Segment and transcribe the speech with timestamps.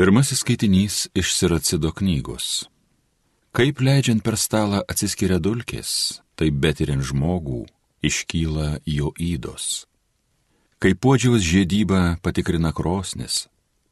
[0.00, 2.64] Pirmasis skaitinys iš Siracido knygos.
[3.52, 5.90] Kaip leidžiant per stalą atsiskiria dulkės,
[6.40, 7.66] taip betiriant žmogų
[8.08, 9.66] iškyla jo įdos.
[10.80, 13.50] Kaip podžiaus žiedybą patikrina krosnis,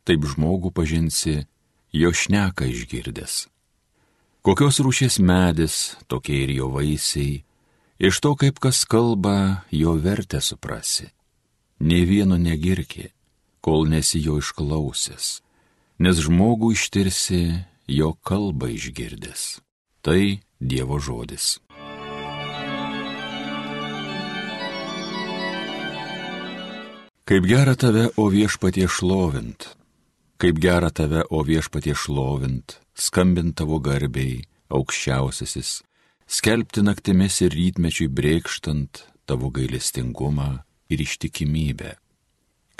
[0.08, 1.42] taip žmogų pažinsi
[1.92, 3.34] jo šneka išgirdęs.
[4.40, 5.76] Kokios rūšies medis,
[6.08, 7.42] tokie ir jo vaisiai,
[8.00, 11.10] iš to kaip kas kalba, jo vertę suprasi.
[11.84, 13.10] Ne vieno negirki,
[13.60, 15.28] kol nesi jo išklausęs
[15.98, 17.42] nes žmogų ištirsi
[17.90, 19.58] jo kalbą išgirdęs.
[20.02, 21.58] Tai Dievo žodis.
[27.28, 29.68] Kaip gera tave, o viešpatie šlovint,
[30.40, 34.40] kaip gera tave, o viešpatie šlovint, skambint tavo garbiai,
[34.72, 35.82] aukščiausiasis,
[36.24, 40.48] skelbti naktimis ir rytmečiui brėkštant tavo gailestingumą
[40.88, 41.98] ir ištikimybę.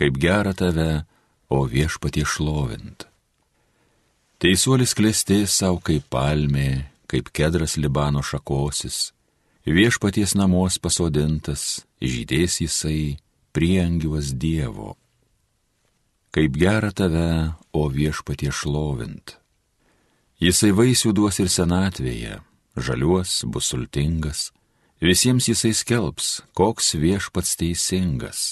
[0.01, 1.05] Kaip gera tave,
[1.49, 3.09] o viešpatie šlovint.
[4.39, 9.09] Teisuolis klestės savo kaip palmė, kaip kedras Libano šakosis,
[9.67, 13.17] viešpaties namos pasodintas, žydės jisai,
[13.51, 14.93] priengiuos Dievo.
[16.31, 19.35] Kaip gera tave, o viešpatie šlovint.
[20.39, 22.39] Jisai vaisių duos ir senatvėje,
[22.79, 24.53] žaliuos bus sultingas,
[25.03, 28.47] visiems jisai skelbs, koks viešpats teisingas.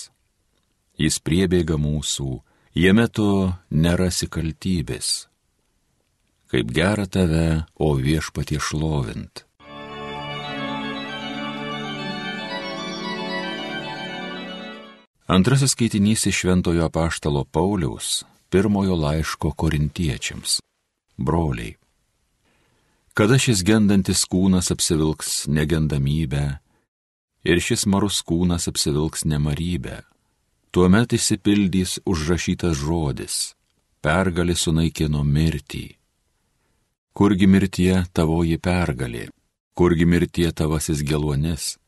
[0.99, 2.29] Jis priebėga mūsų,
[2.75, 3.31] jame tu
[3.71, 5.29] nerasi kaltybės
[6.51, 9.43] kaip gera tave, o viešpatie šlovint.
[15.27, 20.61] Antrasis skaitinys iš Šventojo apaštalo Pauliaus, pirmojo laiško korintiečiams.
[21.17, 21.75] Broliai.
[23.15, 26.45] Kada šis gendantis kūnas apsivilks negendamybę
[27.49, 30.03] ir šis marus kūnas apsivilks nemarybę,
[30.71, 33.55] tuomet įsipildys užrašytas žodis-
[34.05, 35.87] pergalė sunaikino mirtį
[37.17, 39.31] Kurgi mirtie tavoji pergalė,
[39.73, 41.79] kurgi mirtie tavasis geluonis?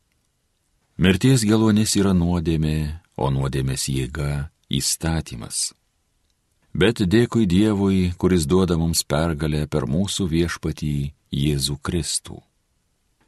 [0.97, 4.49] Mirties geluonis yra nuodėmė, o nuodėmės jėga-
[4.79, 5.75] įstatymas.
[6.73, 12.41] Bet dėkui Dievui, kuris duoda mums pergalę per mūsų viešpatį Jėzų Kristų.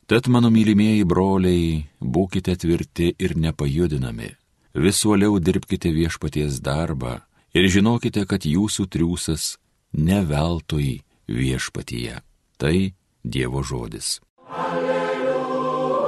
[0.08, 4.32] Tad, mano mylimieji broliai, būkite tvirti ir nepajudinami,
[4.74, 7.22] vis uoliau dirbkite viešpaties darbą
[7.54, 9.58] ir žinokite, kad jūsų triūsas
[9.94, 12.22] ne veltui viešpatyje.
[12.58, 12.94] Tai
[13.24, 14.20] Dievo žodis.
[14.50, 16.02] Alleluja,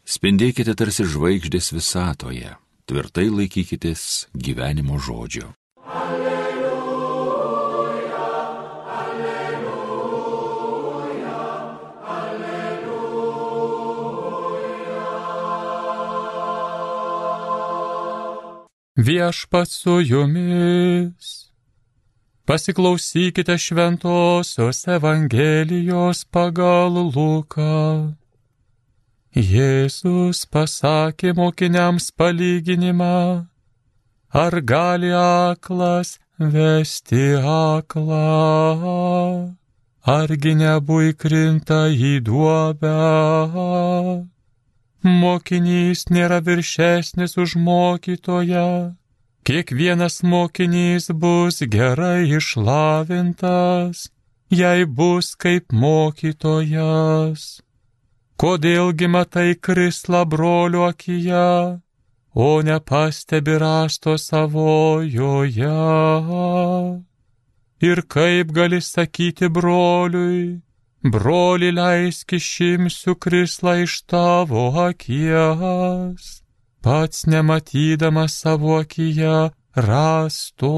[0.06, 2.53] Spindėkite tarsi žvaigždės visatoje,
[2.86, 5.50] tvirtai laikykitės gyvenimo žodžio.
[18.96, 21.52] Viešpat su jumis.
[22.46, 28.16] Pasiklausykite šventosios Evangelijos pagal Luką.
[29.36, 33.48] Jėzus pasakė mokiniams palyginimą,
[34.32, 38.22] ar gali aklas vesti aklą,
[40.06, 42.96] argi nebui krinta į duobę
[45.06, 48.96] mokinys nėra viršesnis už mokytoją.
[49.46, 54.10] Kiekvienas mokinys bus gerai išlavintas,
[54.50, 57.62] jei bus kaip mokytojas.
[58.42, 61.80] Kodėlgi matai krislą brolio akyje,
[62.34, 65.72] o nepastebi rašto savojoje?
[67.86, 70.65] Ir kaip gali sakyti broliui,
[71.12, 76.42] broli leisk išimsiu krislą iš tavo akies,
[76.82, 80.72] pats nematydamas savo akije rasto.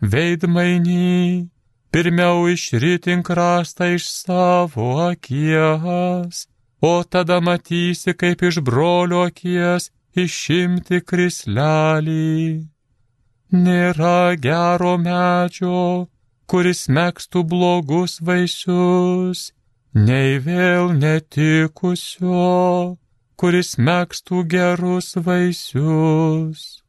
[0.00, 1.48] Veidmainy,
[1.90, 6.46] pirmiau išritink rastą iš savo akies,
[6.80, 12.68] o tada matysi, kaip iš brolio akies išimti krislelį.
[13.48, 16.06] Nėra gero medžio,
[16.48, 19.50] kuris mėgstų blogus vaisius,
[20.08, 22.96] nei vėl netikusio,
[23.36, 26.80] kuris mėgstų gerus vaisius.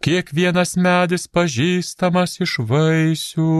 [0.00, 3.52] Kiekvienas medis pažįstamas iš vaisių,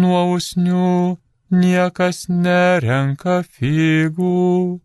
[0.00, 1.18] nuo usnių
[1.50, 4.80] niekas nerenka figų,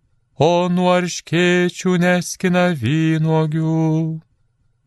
[0.49, 3.79] o nuo arškėčių neskina vynogių.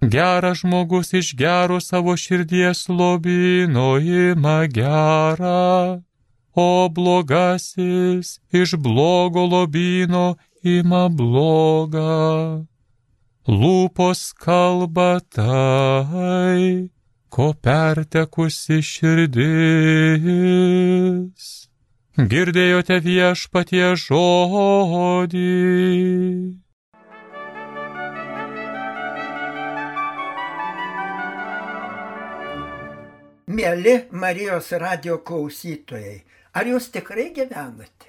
[0.01, 6.03] Geras žmogus iš gero savo širdies lobino ima gerą,
[6.55, 12.67] o blogasis iš blogo lobino ima blogą.
[13.49, 16.91] Lūpos kalba tai,
[17.31, 20.27] ko pertekusi širdis.
[22.17, 25.47] Girdėjote viešpatie žodį.
[33.47, 36.17] Mėly Marijos radio klausytojai,
[36.59, 38.09] ar jūs tikrai gyvenate?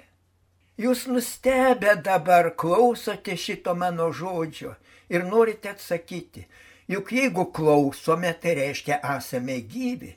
[0.82, 4.72] Jūs nustebę dabar klausote šito mano žodžio
[5.06, 6.42] ir norite atsakyti,
[6.90, 10.10] juk jeigu klausome, tai reiškia esame gyvi.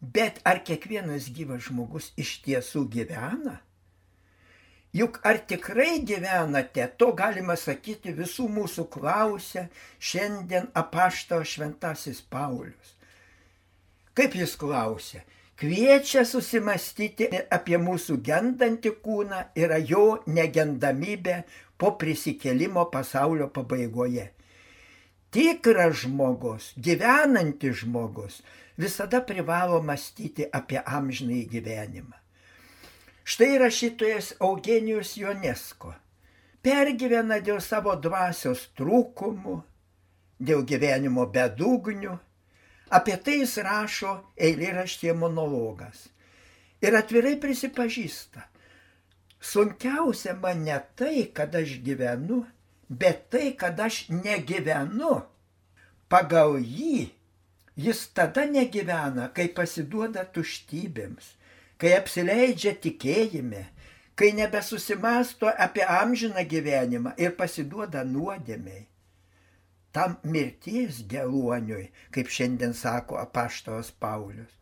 [0.00, 3.58] Bet ar kiekvienas gyvas žmogus iš tiesų gyvena?
[4.96, 9.68] Juk ar tikrai gyvenate, to galima sakyti visų mūsų klausia
[10.00, 12.96] šiandien apašto šventasis Paulius.
[14.14, 15.22] Kaip jis klausia?
[15.56, 21.42] Kviečia susimastyti apie mūsų gendantį kūną ir jo negendamybę
[21.78, 24.26] po prisikelimo pasaulio pabaigoje.
[25.32, 28.40] Tikras žmogus, gyvenantis žmogus
[28.76, 32.18] visada privalo mąstyti apie amžinai gyvenimą.
[33.24, 35.94] Štai rašytojas Eugenijus Jonesko
[36.62, 39.56] pergyvena dėl savo dvasios trūkumų,
[40.42, 42.18] dėl gyvenimo bedugnių
[42.92, 46.08] Apie tai jis rašo eilėraštyje monologas.
[46.84, 48.42] Ir atvirai prisipažįsta,
[49.40, 52.42] sunkiausia man ne tai, kad aš gyvenu,
[52.88, 55.22] bet tai, kad aš negyvenu.
[56.12, 57.08] Pagal jį
[57.80, 61.32] jis tada negyvena, kai pasiduoda tuštybėms,
[61.80, 63.64] kai apsileidžia tikėjime,
[64.18, 68.84] kai nebesusimasto apie amžiną gyvenimą ir pasiduoda nuodėmiai
[69.92, 74.52] tam mirties geluoniui, kaip šiandien sako apaštalas Paulius.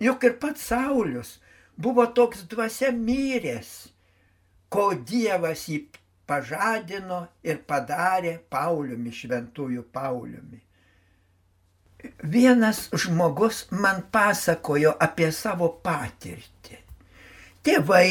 [0.00, 1.38] Juk ir pats Saulis
[1.76, 3.90] buvo toks dvasia myrės,
[4.72, 5.82] kol Dievas jį
[6.30, 10.60] pažadino ir padarė Pauliumi, šventųjų Pauliumi.
[12.32, 16.78] Vienas žmogus man pasakojo apie savo patirtį.
[17.66, 18.06] Tėvai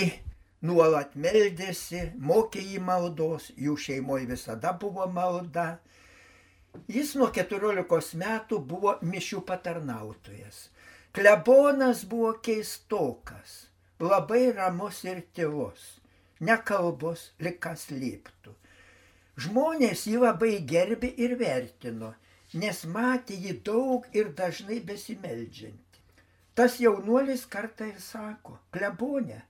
[0.61, 5.79] nuolat meldėsi, mokė į maldos, jų šeimoje visada buvo malda
[6.89, 10.67] Jis nuo 14 metų buvo mišių patarnautojas.
[11.13, 13.55] Klebonas buvo keistokas,
[13.99, 15.99] labai ramus ir tylus,
[16.39, 18.53] nekalbus, likas lyptų.
[19.39, 22.13] Žmonės jį labai gerbi ir vertino,
[22.53, 26.01] nes matė jį daug ir dažnai besimeldžiantį.
[26.59, 29.41] Tas jaunuolis kartą ir sako, klebonė,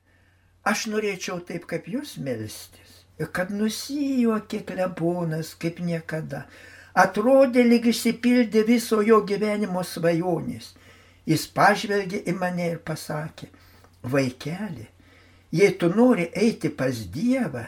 [0.72, 3.00] aš norėčiau taip kaip jūs melstis.
[3.36, 6.46] Kad nusijuokė klebonas kaip niekada.
[6.98, 10.74] Atrodė lyg išsipildė viso jo gyvenimo svajonės.
[11.30, 13.50] Jis pažvelgė į mane ir pasakė,
[14.02, 14.88] vaikeli,
[15.54, 17.68] jei tu nori eiti pas Dievą,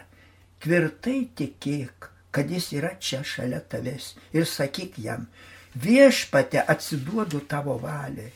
[0.64, 5.28] tvirtai tikėk, kad jis yra čia šalia tavęs ir sakyk jam,
[5.76, 8.32] viešpate atsiduodu tavo valiai.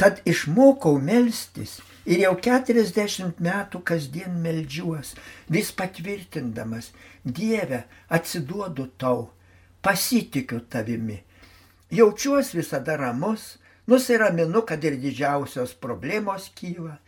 [0.00, 1.76] Tad išmokau melstis
[2.08, 5.12] ir jau 40 metų kasdien melžiuos,
[5.52, 9.28] vis patvirtindamas, Dieve, atsiduodu tau
[9.82, 11.22] pasitikiu tavimi.
[11.90, 16.98] Jaučiuosi visada ramus, nusiraminu, kad ir didžiausios problemos kyla.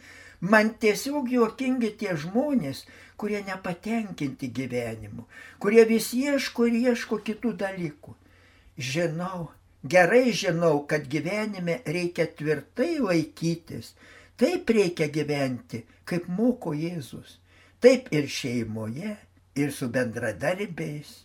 [0.41, 2.83] Man tiesiog juokingi tie žmonės,
[3.17, 5.29] kurie nepatenkinti gyvenimu,
[5.63, 8.17] kurie vis ieško ir ieško kitų dalykų.
[8.91, 9.53] Žinau,
[9.87, 13.93] gerai žinau, kad gyvenime reikia tvirtai laikytis,
[14.35, 17.39] taip reikia gyventi, kaip moko Jėzus,
[17.79, 19.15] taip ir šeimoje,
[19.55, 21.21] ir su bendradarbiais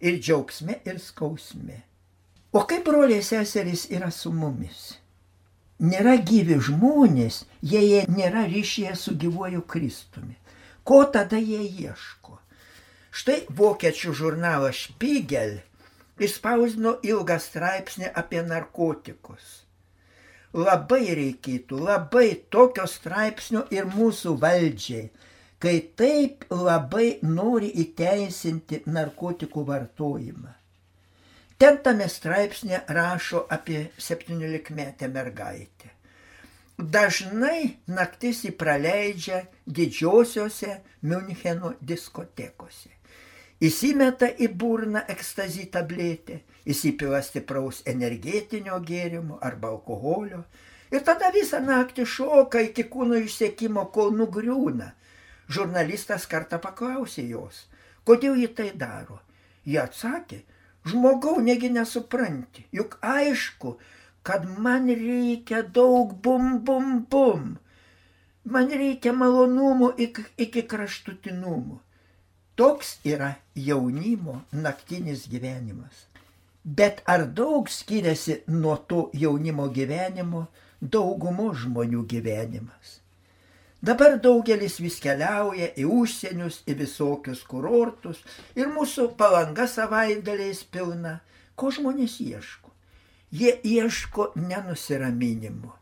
[0.00, 1.82] ir džiaugsme, ir skausme.
[2.52, 4.96] O kaip broliai seserys yra su mumis?
[5.80, 10.36] Nėra gyvi žmonės, jei jie nėra ryšyje su gyvuoju Kristumi.
[10.84, 12.36] Ko tada jie ieško?
[13.10, 15.60] Štai vokiečių žurnalas Spiegel
[16.20, 19.60] išspausdino ilgą straipsnį apie narkotikus.
[20.52, 25.08] Labai reikėtų, labai tokio straipsnio ir mūsų valdžiai,
[25.60, 30.54] kai taip labai nori įteisinti narkotikų vartojimą.
[31.60, 35.90] Ten tame straipsnė rašo apie 17-metę mergaitę.
[36.80, 42.88] Dažnai naktis jį praleidžia didžiosiose Müncheno diskotekose.
[43.60, 50.40] Įsimeta į burną ekstazy tabletę, įsipila stipraus energetinio gėrimo arba alkoholio
[50.88, 54.88] ir tada visą naktį šoka iki kūno išsiekimo, kol nugriūna
[55.50, 57.64] Žurnalistas kartą paklausė jos,
[58.06, 59.18] kodėl ji tai daro.
[59.66, 60.44] Jie atsakė,
[60.86, 63.74] žmogau negi nesupranti, juk aišku,
[64.22, 67.58] kad man reikia daug bum bum bum.
[68.44, 71.78] man reikia malonumų iki, iki kraštutinumų.
[72.56, 76.06] Toks yra jaunimo naktinis gyvenimas.
[76.64, 80.46] Bet ar daug skiriasi nuo to jaunimo gyvenimo
[80.80, 82.98] daugumo žmonių gyvenimas?
[83.80, 88.18] Dabar daugelis vis keliauja į užsienius, į visokius kurortus
[88.52, 91.20] ir mūsų palanga savaitgaliais pilna.
[91.56, 92.68] Ko žmonės ieško?
[93.32, 95.72] Jie ieško nenusiraminimo,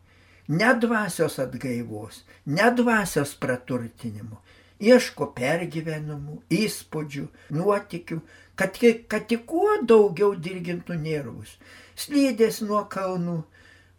[0.48, 4.42] nedvasios atgaivos, nedvasios praturtinimo.
[4.78, 8.20] Ieško pergyvenimų, įspūdžių, nuotikių,
[8.54, 8.78] kad,
[9.10, 11.56] kad tik kuo daugiau dirgintų nervus.
[11.98, 13.40] Slydės nuo kalnų,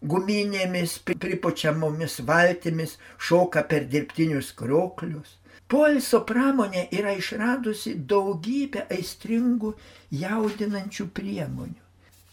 [0.02, 5.36] guminėmis pripučiamomis valtimis šoka per dirbtinius krioklius.
[5.70, 9.74] Polso pramonė yra išradusi daugybę aistringų,
[10.22, 11.82] jaudinančių priemonių.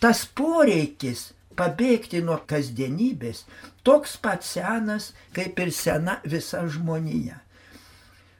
[0.00, 3.44] Tas poreikis pabėgti nuo kasdienybės
[3.84, 7.40] toks pat senas, kaip ir sena visa žmonija.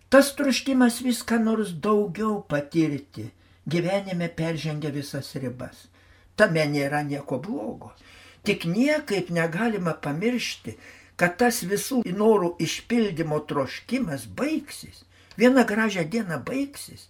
[0.09, 3.26] Tas truškimas viską nors daugiau patirti
[3.66, 5.88] gyvenime peržengia visas ribas.
[6.37, 7.92] Tame nėra nieko blogo.
[8.47, 10.76] Tik niekaip negalima pamiršti,
[11.19, 15.03] kad tas visų norų išpildymo troškimas baigsis.
[15.41, 17.09] Vieną gražią dieną baigsis.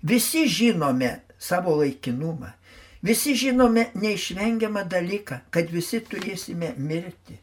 [0.00, 2.54] Visi žinome savo laikinumą.
[3.04, 7.36] Visi žinome neišvengiamą dalyką, kad visi turėsime mirti.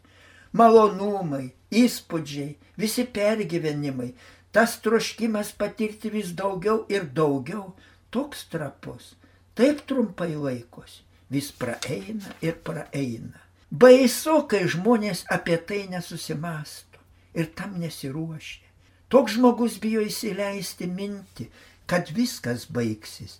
[0.58, 2.52] Malonumai, įspūdžiai,
[2.82, 4.14] visi pergyvenimai,
[4.52, 7.76] tas troškimas patirti vis daugiau ir daugiau,
[8.10, 9.14] toks trapus,
[9.54, 13.42] taip trumpai laikosi vis praeina ir praeina.
[13.72, 17.02] Baisu, kai žmonės apie tai nesusimastų
[17.36, 18.64] ir tam nesiruošia.
[19.12, 21.48] Toks žmogus bijo įsileisti mintį,
[21.88, 23.38] kad viskas baigsis.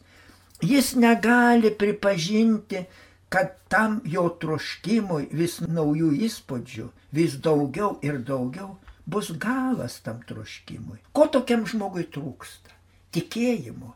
[0.64, 2.86] Jis negali pripažinti,
[3.30, 11.00] kad tam jo troškimui vis naujų įspūdžių, vis daugiau ir daugiau bus galas tam troškimui.
[11.12, 12.72] Ko tokiam žmogui trūksta?
[13.16, 13.94] Tikėjimo.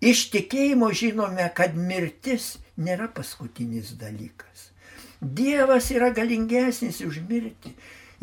[0.00, 4.70] Iš tikėjimo žinome, kad mirtis nėra paskutinis dalykas.
[5.20, 7.74] Dievas yra galingesnis už mirtį.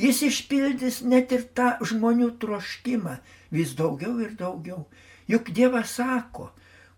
[0.02, 3.18] Jis išpildys net ir tą žmonių troškimą
[3.54, 4.86] vis daugiau ir daugiau.
[5.30, 6.50] Juk Dievas sako,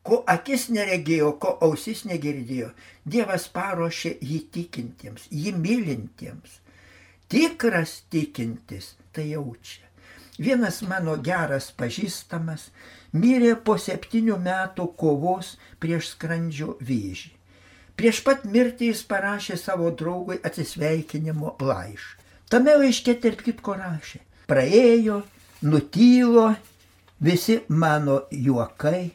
[0.04, 2.72] ko akis neregėjo, ko ausis negirdėjo,
[3.04, 6.60] Dievas paruošė jį tikintiems, jį mylintiems.
[7.30, 9.86] Tikras tikintis tai jaučia.
[10.40, 12.70] Vienas mano geras pažįstamas
[13.14, 17.36] mirė po septynių metų kovos prieš skrandžio vėžį.
[18.00, 22.24] Prieš pat mirtį jis parašė savo draugui atsisveikinimo laišką.
[22.50, 24.22] Tame laiške tarp kitko rašė.
[24.50, 25.20] Praėjo,
[25.62, 26.48] nutylo
[27.22, 29.12] visi mano juokai.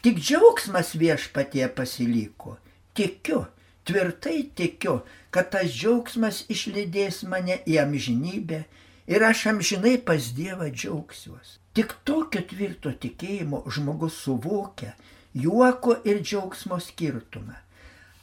[0.00, 2.56] Tik džiaugsmas viešpatie pasiliko.
[2.96, 3.42] Tikiu,
[3.84, 5.00] tvirtai tikiu,
[5.34, 8.62] kad tas džiaugsmas išlydės mane į amžinybę
[9.10, 11.58] ir aš amžinai pas Dievą džiaugsiuos.
[11.76, 14.94] Tik tokio tvirto tikėjimo žmogus suvokia
[15.36, 17.52] juoko ir džiaugsmo skirtumą.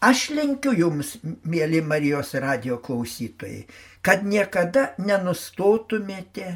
[0.03, 1.11] Aš linkiu jums,
[1.45, 3.59] mėly Marijos radio klausytojai,
[4.01, 6.47] kad niekada nenustotumėte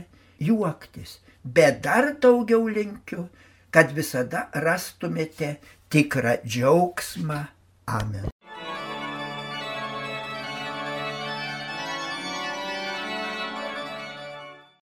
[0.41, 3.27] juoktis, bet dar daugiau linkiu,
[3.69, 5.51] kad visada rastumėte
[5.93, 7.37] tikrą džiaugsmą.
[7.93, 8.25] Amen.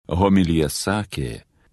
[0.08, 1.30] Homilyje sakė